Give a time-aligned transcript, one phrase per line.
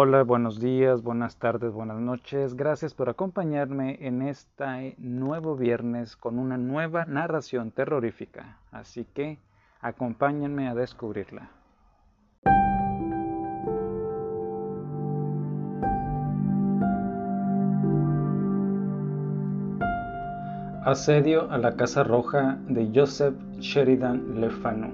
[0.00, 2.54] Hola, buenos días, buenas tardes, buenas noches.
[2.54, 8.58] Gracias por acompañarme en este nuevo viernes con una nueva narración terrorífica.
[8.70, 9.38] Así que
[9.80, 11.50] acompáñenme a descubrirla.
[20.84, 24.92] Asedio a la Casa Roja de Joseph Sheridan Le Fanu.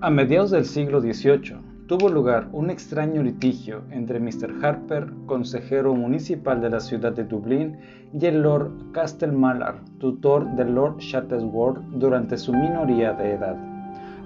[0.00, 4.62] A mediados del siglo XVIII, tuvo lugar un extraño litigio entre Mr.
[4.62, 7.78] Harper, consejero municipal de la ciudad de Dublín,
[8.12, 13.56] y el Lord Castlemallar, tutor de Lord Shuttleworth durante su minoría de edad,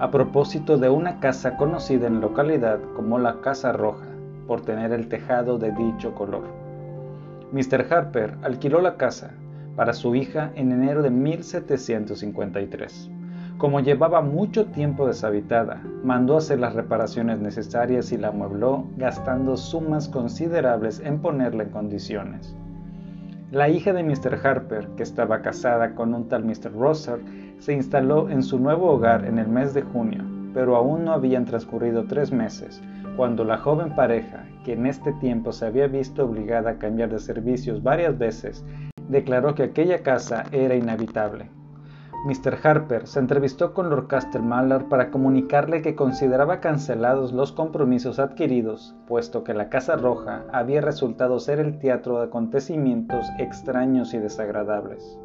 [0.01, 4.09] a propósito de una casa conocida en la localidad como la Casa Roja,
[4.49, 6.43] por tener el tejado de dicho color.
[7.53, 7.87] Mr.
[7.89, 9.35] Harper alquiló la casa
[9.77, 13.22] para su hija en enero de 1753
[13.63, 20.09] como llevaba mucho tiempo deshabitada, mandó hacer las reparaciones necesarias y la amuebló, gastando sumas
[20.09, 22.57] considerables en ponerla en condiciones.
[23.53, 24.41] La hija de Mr.
[24.45, 26.73] Harper, que estaba casada con un tal Mr.
[26.73, 27.21] Rosser,
[27.59, 31.45] se instaló en su nuevo hogar en el mes de junio, pero aún no habían
[31.45, 32.83] transcurrido tres meses,
[33.17, 37.21] cuando la joven pareja, que en este tiempo se había visto obligada a cambiar de
[37.21, 38.65] servicios varias veces,
[39.09, 41.62] declaró que aquella casa era inhabitable
[42.25, 42.57] Mr.
[42.63, 49.43] Harper se entrevistó con Lord Castlemallar para comunicarle que consideraba cancelados los compromisos adquiridos, puesto
[49.43, 55.19] que la Casa Roja había resultado ser el teatro de acontecimientos extraños y desagradables.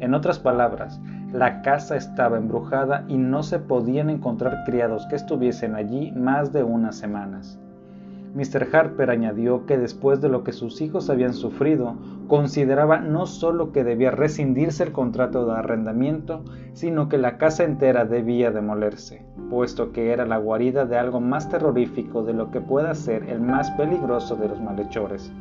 [0.00, 0.98] En otras palabras,
[1.30, 6.64] la casa estaba embrujada y no se podían encontrar criados que estuviesen allí más de
[6.64, 7.60] unas semanas.
[8.34, 8.66] Mr.
[8.72, 11.96] Harper añadió que después de lo que sus hijos habían sufrido,
[12.26, 18.04] consideraba no solo que debía rescindirse el contrato de arrendamiento, sino que la casa entera
[18.04, 22.92] debía demolerse, puesto que era la guarida de algo más terrorífico de lo que pueda
[22.96, 25.32] ser el más peligroso de los malhechores.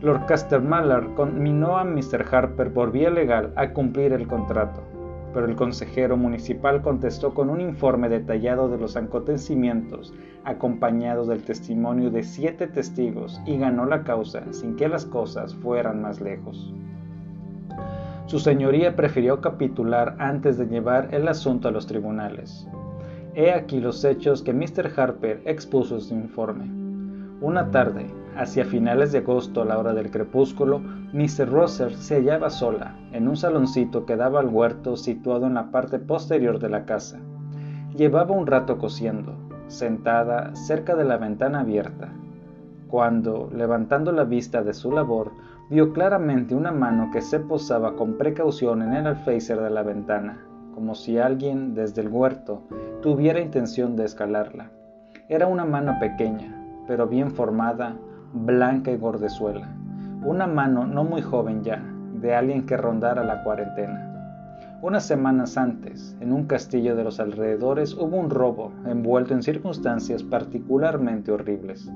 [0.00, 2.24] Lord Castermallar conminó a Mr.
[2.30, 4.82] Harper por vía legal a cumplir el contrato,
[5.34, 10.14] pero el consejero municipal contestó con un informe detallado de los acontecimientos,
[10.44, 16.00] acompañado del testimonio de siete testigos, y ganó la causa sin que las cosas fueran
[16.00, 16.72] más lejos.
[18.26, 22.66] Su señoría prefirió capitular antes de llevar el asunto a los tribunales.
[23.34, 24.92] He aquí los hechos que Mr.
[24.96, 26.64] Harper expuso en su informe.
[27.40, 28.06] Una tarde,
[28.36, 30.80] Hacia finales de agosto, a la hora del crepúsculo,
[31.12, 31.48] Mr.
[31.48, 36.00] Rosser se hallaba sola, en un saloncito que daba al huerto situado en la parte
[36.00, 37.20] posterior de la casa.
[37.96, 39.34] Llevaba un rato cosiendo,
[39.68, 42.12] sentada cerca de la ventana abierta,
[42.88, 45.32] cuando, levantando la vista de su labor,
[45.70, 50.44] vio claramente una mano que se posaba con precaución en el alféizar de la ventana,
[50.74, 52.62] como si alguien desde el huerto
[53.00, 54.70] tuviera intención de escalarla.
[55.28, 56.54] Era una mano pequeña,
[56.86, 57.96] pero bien formada,
[58.34, 59.68] blanca y gordezuela,
[60.24, 61.80] una mano no muy joven ya,
[62.20, 64.10] de alguien que rondara la cuarentena.
[64.82, 70.24] Unas semanas antes, en un castillo de los alrededores hubo un robo envuelto en circunstancias
[70.24, 71.88] particularmente horribles.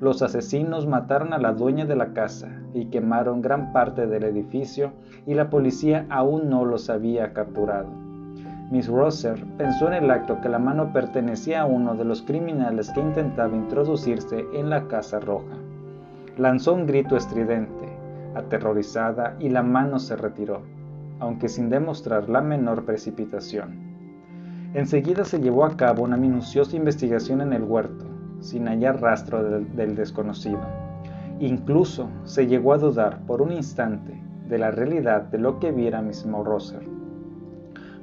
[0.00, 4.92] Los asesinos mataron a la dueña de la casa y quemaron gran parte del edificio
[5.26, 8.03] y la policía aún no los había capturado.
[8.70, 12.90] Miss Rosser pensó en el acto que la mano pertenecía a uno de los criminales
[12.90, 15.56] que intentaba introducirse en la Casa Roja.
[16.38, 17.88] Lanzó un grito estridente,
[18.34, 20.62] aterrorizada, y la mano se retiró,
[21.20, 23.84] aunque sin demostrar la menor precipitación.
[24.74, 28.06] Enseguida se llevó a cabo una minuciosa investigación en el huerto,
[28.40, 30.60] sin hallar rastro del, desconocido.
[31.38, 36.02] Incluso se llegó a dudar por un instante de la realidad de lo que viera
[36.02, 36.82] Miss Morroser,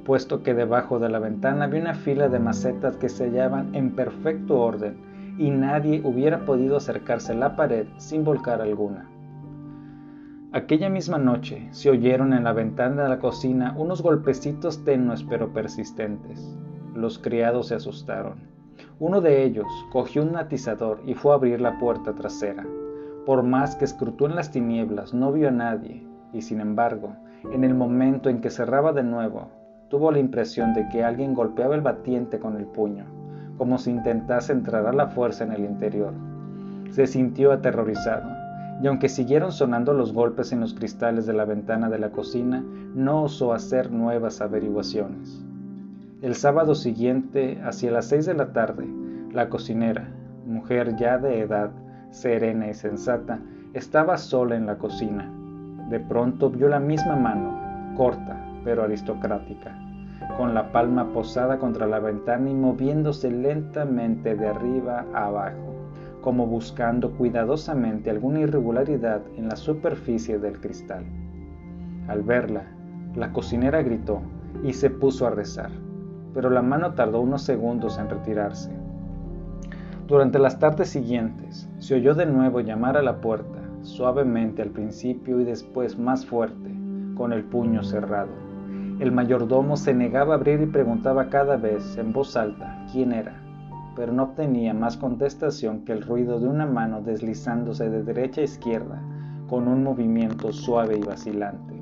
[0.04, 3.94] puesto que debajo de la ventana había una fila de macetas que se hallaban en
[3.94, 4.96] perfecto orden
[5.38, 9.08] y nadie hubiera podido acercarse a la pared sin volcar alguna.
[10.52, 15.52] Aquella misma noche se oyeron en la ventana de la cocina unos golpecitos tenues pero
[15.52, 16.54] persistentes.
[16.94, 18.34] Los criados se asustaron.
[18.98, 22.66] Uno de ellos cogió un atizador y fue a abrir la puerta trasera.
[23.24, 27.16] Por más que escrutó en las tinieblas, no vio a nadie, y sin embargo,
[27.50, 29.48] en el momento en que cerraba de nuevo,
[29.92, 33.04] tuvo la impresión de que alguien golpeaba el batiente con el puño
[33.58, 36.12] como si intentase entrar a la fuerza en el interior.
[36.90, 38.28] Se sintió aterrorizado,
[38.82, 42.64] y aunque siguieron sonando los golpes en los cristales de la ventana de la cocina,
[42.96, 45.44] no osó hacer nuevas averiguaciones.
[46.22, 48.84] El sábado siguiente, hacia las seis de la tarde,
[49.30, 50.08] la cocinera,
[50.44, 51.70] mujer ya de edad,
[52.10, 53.38] serena y sensata,
[53.74, 55.30] estaba sola en la cocina.
[55.88, 59.76] De pronto vio la misma mano, corta pero aristocrática,
[60.36, 65.74] con la palma posada contra la ventana y moviéndose lentamente de arriba a abajo,
[66.20, 71.04] como buscando cuidadosamente alguna irregularidad en la superficie del cristal.
[72.08, 72.64] Al verla,
[73.14, 74.22] la cocinera gritó
[74.62, 75.70] y se puso a rezar,
[76.34, 78.70] pero la mano tardó unos segundos en retirarse.
[80.06, 85.40] Durante las tardes siguientes, se oyó de nuevo llamar a la puerta, suavemente al principio
[85.40, 86.70] y después más fuerte,
[87.14, 88.41] con el puño cerrado.
[89.02, 93.42] El mayordomo se negaba a abrir y preguntaba cada vez en voz alta quién era
[93.94, 98.44] pero no obtenía más contestación que el ruido de una mano deslizándose de derecha a
[98.44, 99.02] izquierda
[99.48, 101.74] con un movimiento suave y vacilante.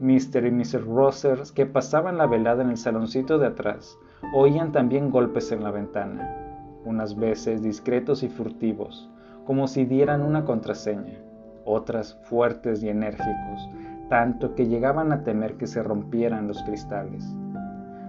[0.00, 0.46] Mr.
[0.46, 0.84] y Mrs.
[0.84, 3.98] Rosers, que pasaban la velada en el saloncito de atrás,
[4.34, 6.36] oían también golpes en la ventana,
[6.84, 9.08] unas veces discretos y furtivos,
[9.46, 11.18] como si dieran una contraseña,
[11.64, 13.70] otras fuertes y enérgicos,
[14.08, 17.24] tanto que llegaban a temer que se rompieran los cristales.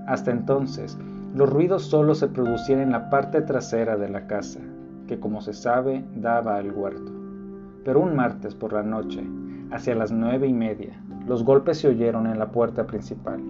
[0.05, 0.97] Hasta entonces,
[1.35, 4.59] los ruidos solo se producían en la parte trasera de la casa,
[5.07, 7.11] que como se sabe daba al huerto.
[7.83, 9.23] Pero un martes por la noche,
[9.71, 13.41] hacia las nueve y media, los golpes se oyeron en la puerta principal.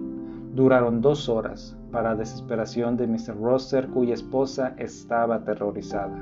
[0.54, 3.40] Duraron dos horas, para desesperación de Mr.
[3.40, 6.18] Rosser, cuya esposa estaba aterrorizada.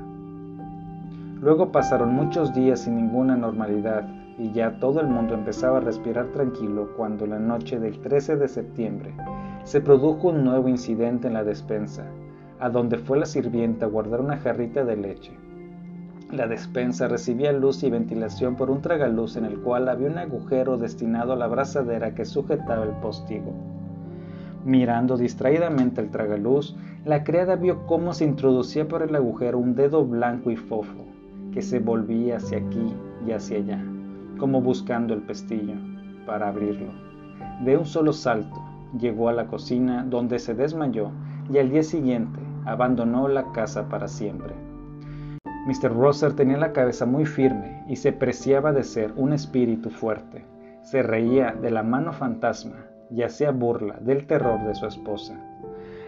[1.41, 4.05] Luego pasaron muchos días sin ninguna normalidad
[4.37, 8.47] y ya todo el mundo empezaba a respirar tranquilo cuando la noche del 13 de
[8.47, 9.13] septiembre
[9.63, 12.05] se produjo un nuevo incidente en la despensa,
[12.59, 15.31] a donde fue la sirvienta a guardar una jarrita de leche.
[16.31, 20.77] La despensa recibía luz y ventilación por un tragaluz en el cual había un agujero
[20.77, 23.53] destinado a la brazadera que sujetaba el postigo.
[24.65, 26.75] Mirando distraídamente el tragaluz,
[27.05, 31.05] la criada vio cómo se introducía por el agujero un dedo blanco y fofo,
[31.53, 32.93] que se volvía hacia aquí
[33.25, 33.81] y hacia allá,
[34.37, 35.75] como buscando el pestillo,
[36.25, 36.91] para abrirlo.
[37.63, 38.67] De un solo salto,
[38.97, 41.11] Llegó a la cocina donde se desmayó
[41.51, 44.53] y al día siguiente abandonó la casa para siempre.
[45.67, 45.93] Mr.
[45.93, 50.45] Rosser tenía la cabeza muy firme y se preciaba de ser un espíritu fuerte.
[50.83, 55.37] Se reía de la mano fantasma y hacía burla del terror de su esposa.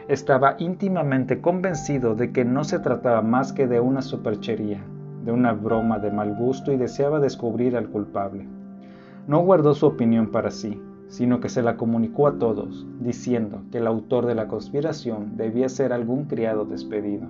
[0.07, 4.81] Estaba íntimamente convencido de que no se trataba más que de una superchería,
[5.23, 8.47] de una broma de mal gusto y deseaba descubrir al culpable.
[9.27, 13.79] No guardó su opinión para sí, sino que se la comunicó a todos, diciendo que
[13.79, 17.27] el autor de la conspiración debía ser algún criado despedido.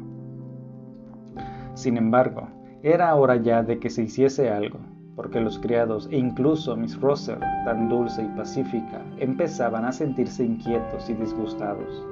[1.74, 2.50] Sin embargo,
[2.84, 4.80] era hora ya de que se hiciese algo,
[5.16, 11.10] porque los criados e incluso Miss Rosser, tan dulce y pacífica, empezaban a sentirse inquietos
[11.10, 12.06] y disgustados.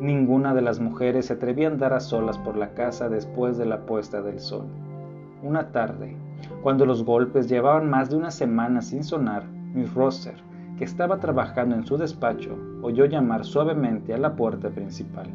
[0.00, 3.66] Ninguna de las mujeres se atrevía a andar a solas por la casa después de
[3.66, 4.66] la puesta del sol.
[5.42, 6.16] Una tarde,
[6.62, 9.44] cuando los golpes llevaban más de una semana sin sonar,
[9.74, 10.50] Miss Rosser
[10.80, 15.26] que estaba trabajando en su despacho, oyó llamar suavemente a la puerta principal.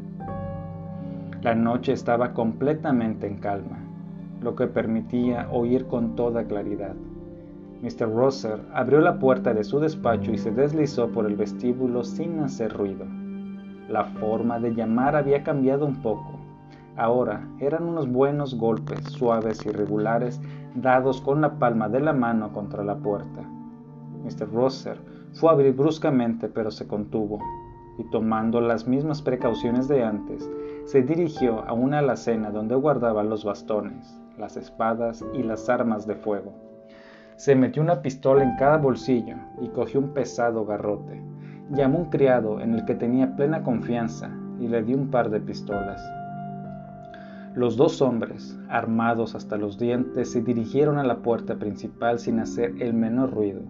[1.40, 3.78] La noche estaba completamente en calma,
[4.42, 6.96] lo que permitía oír con toda claridad.
[7.80, 8.12] Mr.
[8.12, 12.72] Rosser abrió la puerta de su despacho y se deslizó por el vestíbulo sin hacer
[12.72, 13.04] ruido.
[13.88, 16.35] La forma de llamar había cambiado un poco.
[16.96, 20.40] Ahora eran unos buenos golpes suaves y regulares
[20.74, 23.42] dados con la palma de la mano contra la puerta.
[24.24, 24.50] Mr.
[24.50, 24.98] Rosser
[25.32, 27.38] fue a abrir bruscamente, pero se contuvo,
[27.98, 30.50] y tomando las mismas precauciones de antes,
[30.86, 36.14] se dirigió a una alacena donde guardaba los bastones, las espadas y las armas de
[36.14, 36.54] fuego.
[37.36, 41.22] Se metió una pistola en cada bolsillo y cogió un pesado garrote.
[41.70, 45.40] Llamó un criado en el que tenía plena confianza y le dio un par de
[45.40, 46.00] pistolas.
[47.56, 52.74] Los dos hombres, armados hasta los dientes, se dirigieron a la puerta principal sin hacer
[52.80, 53.62] el menor ruido.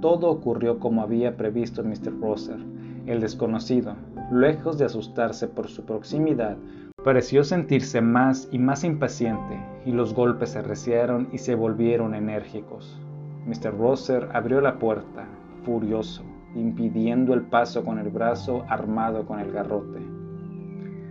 [0.00, 2.18] Todo ocurrió como había previsto Mr.
[2.18, 2.56] Rosser.
[3.04, 3.94] El desconocido,
[4.32, 6.56] lejos de asustarse por su proximidad,
[7.04, 12.98] pareció sentirse más y más impaciente, y los golpes se arreciaron y se volvieron enérgicos.
[13.44, 13.76] Mr.
[13.76, 15.26] Rosser abrió la puerta,
[15.66, 16.22] furioso,
[16.54, 20.00] impidiendo el paso con el brazo armado con el garrote.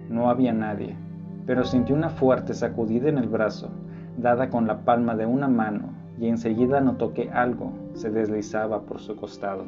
[0.09, 0.97] No había nadie,
[1.45, 3.69] pero sintió una fuerte sacudida en el brazo,
[4.17, 8.99] dada con la palma de una mano y enseguida notó que algo se deslizaba por
[8.99, 9.65] su costado.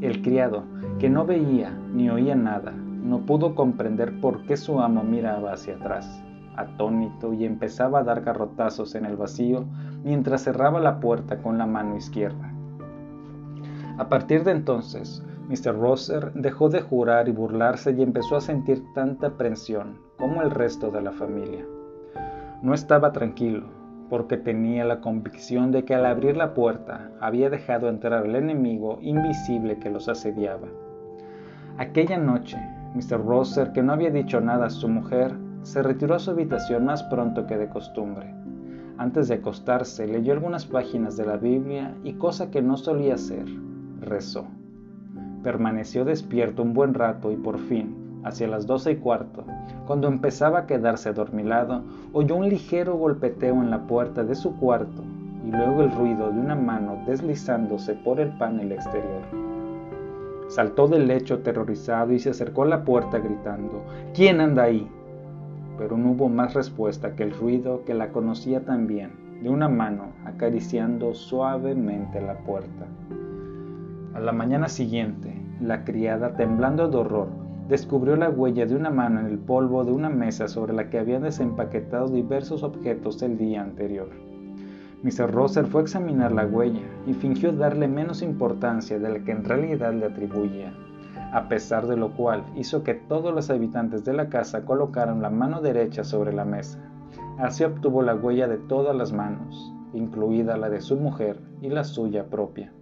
[0.00, 0.64] El criado,
[0.98, 5.74] que no veía ni oía nada, no pudo comprender por qué su amo miraba hacia
[5.76, 6.22] atrás,
[6.56, 9.64] atónito, y empezaba a dar garrotazos en el vacío
[10.04, 12.52] mientras cerraba la puerta con la mano izquierda.
[13.98, 15.78] A partir de entonces, Mr.
[15.78, 20.90] Rosser dejó de jurar y burlarse y empezó a sentir tanta aprensión como el resto
[20.90, 21.64] de la familia.
[22.60, 23.64] No estaba tranquilo,
[24.10, 28.98] porque tenía la convicción de que al abrir la puerta había dejado entrar al enemigo
[29.00, 30.68] invisible que los asediaba.
[31.78, 32.58] Aquella noche,
[32.94, 33.24] Mr.
[33.24, 37.02] Rosser, que no había dicho nada a su mujer, se retiró a su habitación más
[37.04, 38.34] pronto que de costumbre.
[38.98, 43.46] Antes de acostarse, leyó algunas páginas de la Biblia y cosa que no solía hacer,
[44.00, 44.46] rezó.
[45.42, 49.44] Permaneció despierto un buen rato y por fin, hacia las doce y cuarto,
[49.86, 55.02] cuando empezaba a quedarse adormilado, oyó un ligero golpeteo en la puerta de su cuarto
[55.46, 59.22] y luego el ruido de una mano deslizándose por el panel exterior.
[60.48, 63.82] Saltó del lecho aterrorizado y se acercó a la puerta gritando,
[64.14, 64.88] ¿Quién anda ahí?
[65.78, 70.12] Pero no hubo más respuesta que el ruido que la conocía también, de una mano
[70.24, 72.86] acariciando suavemente la puerta.
[74.18, 77.28] A la mañana siguiente, la criada, temblando de horror,
[77.68, 80.98] descubrió la huella de una mano en el polvo de una mesa sobre la que
[80.98, 84.08] habían desempaquetado diversos objetos el día anterior.
[85.04, 85.30] Mr.
[85.30, 89.44] Rosser fue a examinar la huella y fingió darle menos importancia de la que en
[89.44, 90.74] realidad le atribuía,
[91.32, 95.30] a pesar de lo cual hizo que todos los habitantes de la casa colocaran la
[95.30, 96.80] mano derecha sobre la mesa.
[97.38, 101.84] Así obtuvo la huella de todas las manos, incluida la de su mujer y la
[101.84, 102.72] suya propia.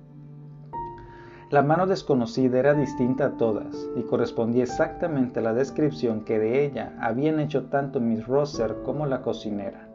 [1.49, 6.65] La mano desconocida era distinta a todas y correspondía exactamente a la descripción que de
[6.65, 9.87] ella habían hecho tanto Miss Rosser como la cocinera.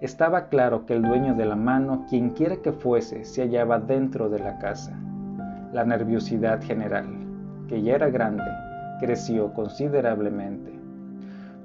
[0.00, 4.38] Estaba claro que el dueño de la mano, quienquiera que fuese, se hallaba dentro de
[4.38, 4.98] la casa.
[5.74, 7.06] La nerviosidad general,
[7.68, 8.50] que ya era grande,
[9.00, 10.72] creció considerablemente.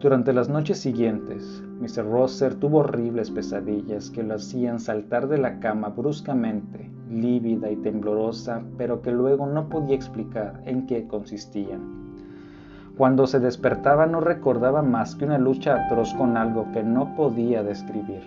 [0.02, 2.04] Durante las noches siguientes, Mr.
[2.04, 8.62] Rosser tuvo horribles pesadillas que lo hacían saltar de la cama bruscamente, lívida y temblorosa,
[8.78, 12.06] pero que luego no podía explicar en qué consistían.
[12.98, 17.62] Cuando se despertaba no recordaba más que una lucha atroz con algo que no podía
[17.62, 18.22] describir.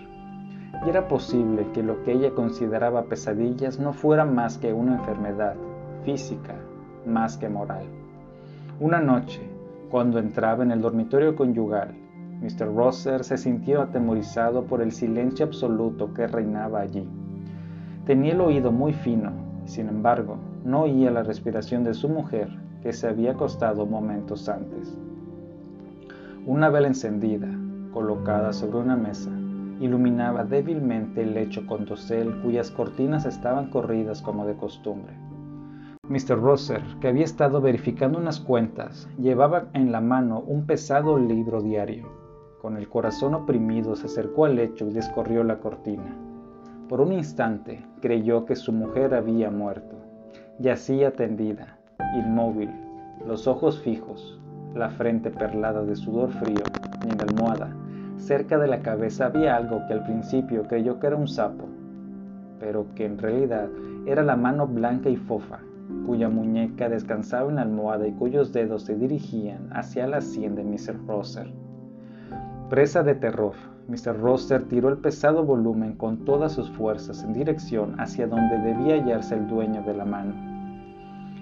[0.85, 5.55] Y era posible que lo que ella consideraba pesadillas no fuera más que una enfermedad
[6.05, 6.55] física,
[7.05, 7.85] más que moral.
[8.79, 9.41] Una noche,
[9.89, 11.95] cuando entraba en el dormitorio conyugal,
[12.41, 12.73] Mr.
[12.73, 17.05] Rosser se sintió atemorizado por el silencio absoluto que reinaba allí.
[18.09, 19.31] Tenía el oído muy fino,
[19.65, 22.49] sin embargo, no oía la respiración de su mujer
[22.81, 24.97] que se había acostado momentos antes.
[26.47, 27.47] Una vela encendida,
[27.93, 29.29] colocada sobre una mesa,
[29.79, 35.13] iluminaba débilmente el lecho con dosel cuyas cortinas estaban corridas como de costumbre.
[36.07, 36.41] Mr.
[36.41, 42.07] Rosser, que había estado verificando unas cuentas, llevaba en la mano un pesado libro diario.
[42.59, 46.28] Con el corazón oprimido se acercó al lecho y descorrió la cortina.
[46.89, 49.95] Por un instante creyó que su mujer había muerto.
[50.57, 51.77] Yacía tendida,
[52.15, 52.71] inmóvil,
[53.27, 54.41] los ojos fijos,
[54.73, 56.63] la frente perlada de sudor frío,
[57.03, 57.75] en la almohada,
[58.17, 61.69] cerca de la cabeza había algo que al principio creyó que era un sapo,
[62.59, 63.69] pero que en realidad
[64.07, 65.59] era la mano blanca y fofa,
[66.07, 70.63] cuya muñeca descansaba en la almohada y cuyos dedos se dirigían hacia la sien de
[70.63, 71.05] Mr.
[71.05, 71.53] Rosser.
[72.67, 73.53] Presa de terror,
[73.89, 74.19] Mr.
[74.19, 79.33] Rosser tiró el pesado volumen con todas sus fuerzas en dirección hacia donde debía hallarse
[79.33, 80.35] el dueño de la mano.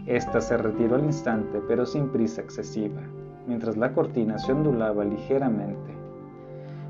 [0.06, 3.02] Esta se retiró al instante, pero sin prisa excesiva,
[3.48, 5.92] mientras la cortina se ondulaba ligeramente.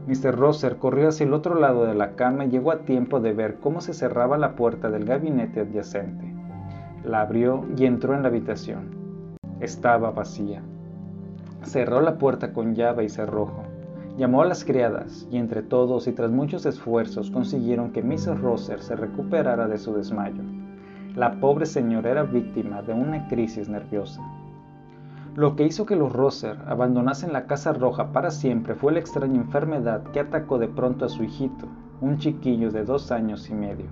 [0.06, 0.38] Mr.
[0.38, 3.56] Rosser corrió hacia el otro lado de la cama y llegó a tiempo de ver
[3.56, 6.36] cómo se cerraba la puerta del gabinete adyacente.
[7.04, 8.92] La abrió y entró en la habitación.
[9.60, 10.62] Estaba vacía.
[11.64, 13.67] Cerró la puerta con llave y cerrojo.
[14.18, 18.42] Llamó a las criadas y entre todos y tras muchos esfuerzos consiguieron que Mrs.
[18.42, 20.42] Rosser se recuperara de su desmayo.
[21.16, 24.22] La pobre señora era víctima de una crisis nerviosa.
[25.36, 29.40] Lo que hizo que los Rosser abandonasen la Casa Roja para siempre fue la extraña
[29.40, 31.68] enfermedad que atacó de pronto a su hijito,
[32.02, 33.86] un chiquillo de dos años y medio.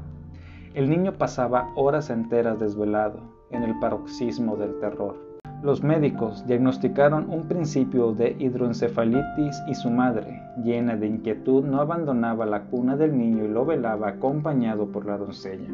[0.74, 3.20] El niño pasaba horas enteras desvelado,
[3.52, 5.25] en el paroxismo del terror.
[5.66, 12.46] Los médicos diagnosticaron un principio de hidroencefalitis y su madre, llena de inquietud, no abandonaba
[12.46, 15.68] la cuna del niño y lo velaba acompañado por la doncella.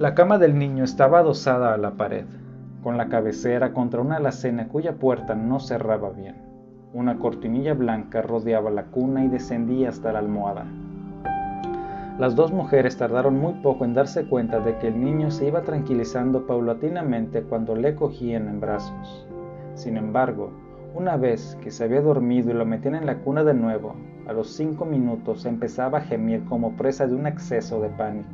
[0.00, 2.24] La cama del niño estaba adosada a la pared,
[2.82, 6.34] con la cabecera contra una alacena cuya puerta no cerraba bien.
[6.92, 10.66] Una cortinilla blanca rodeaba la cuna y descendía hasta la almohada.
[12.16, 15.62] Las dos mujeres tardaron muy poco en darse cuenta de que el niño se iba
[15.62, 19.26] tranquilizando paulatinamente cuando le cogían en brazos.
[19.74, 20.52] Sin embargo,
[20.94, 23.96] una vez que se había dormido y lo metían en la cuna de nuevo,
[24.28, 28.28] a los cinco minutos empezaba a gemir como presa de un exceso de pánico.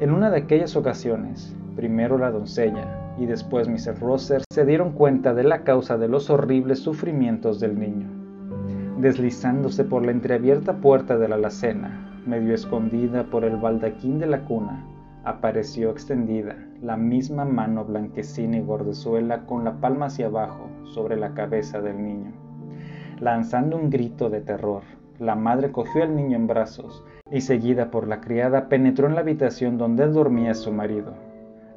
[0.00, 4.00] En una de aquellas ocasiones, primero la doncella y después Mr.
[4.00, 8.08] Rosser se dieron cuenta de la causa de los horribles sufrimientos del niño.
[8.98, 14.44] Deslizándose por la entreabierta puerta de la alacena, medio escondida por el baldaquín de la
[14.44, 14.84] cuna,
[15.24, 21.32] apareció extendida la misma mano blanquecina y gordezuela con la palma hacia abajo sobre la
[21.32, 22.32] cabeza del niño.
[23.20, 24.82] Lanzando un grito de terror,
[25.18, 29.20] la madre cogió al niño en brazos y seguida por la criada penetró en la
[29.20, 31.14] habitación donde dormía su marido.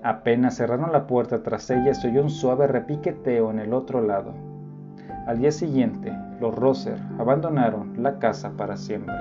[0.04, 4.34] Apenas cerraron la puerta tras ella se oyó un suave repiqueteo en el otro lado.
[5.26, 9.16] Al día siguiente, los Roser abandonaron la casa para siempre.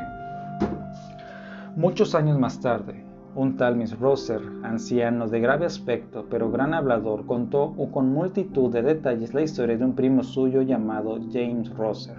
[1.77, 3.05] Muchos años más tarde,
[3.35, 8.81] un tal Miss Roser, anciano de grave aspecto pero gran hablador, contó con multitud de
[8.81, 12.17] detalles la historia de un primo suyo llamado James Roser.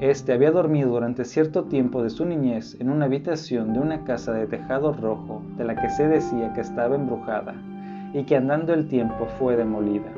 [0.00, 4.32] Este había dormido durante cierto tiempo de su niñez en una habitación de una casa
[4.32, 7.54] de tejado rojo de la que se decía que estaba embrujada
[8.14, 10.10] y que andando el tiempo fue demolida.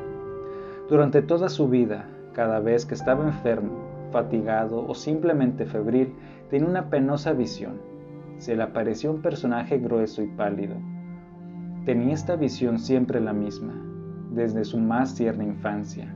[0.89, 3.75] Durante toda su vida, cada vez que estaba enfermo,
[4.13, 6.15] fatigado o simplemente febril,
[6.49, 7.96] tenía una penosa visión.
[8.39, 10.77] Se le apareció un personaje grueso y pálido.
[11.85, 13.75] Tenía esta visión siempre la misma,
[14.31, 16.15] desde su más tierna infancia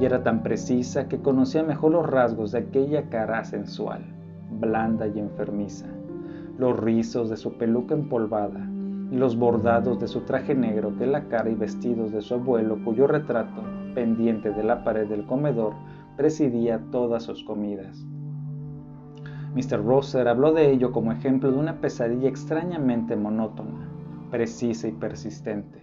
[0.00, 4.04] y era tan precisa que conocía mejor los rasgos de aquella cara sensual,
[4.50, 5.86] blanda y enfermiza,
[6.58, 8.68] los rizos de su peluca empolvada
[9.10, 12.78] y los bordados de su traje negro que la cara y vestidos de su abuelo
[12.84, 13.62] cuyo retrato,
[13.94, 15.74] pendiente de la pared del comedor,
[16.16, 18.04] presidía todas sus comidas.
[19.54, 19.84] Mr.
[19.84, 23.88] Rosser habló de ello como ejemplo de una pesadilla extrañamente monótona,
[24.30, 25.78] precisa y persistente,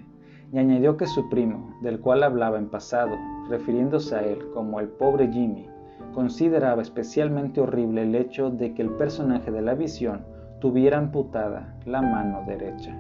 [0.51, 3.15] y añadió que su primo, del cual hablaba en pasado,
[3.49, 5.69] refiriéndose a él como el pobre Jimmy,
[6.13, 10.25] consideraba especialmente horrible el hecho de que el personaje de la visión
[10.59, 12.93] tuviera amputada la mano derecha.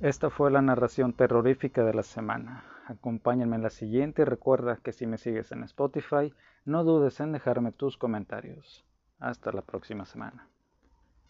[0.00, 2.62] Esta fue la narración terrorífica de la semana.
[2.88, 6.32] Acompáñenme en la siguiente y recuerda que si me sigues en Spotify,
[6.64, 8.82] no dudes en dejarme tus comentarios.
[9.18, 10.48] Hasta la próxima semana.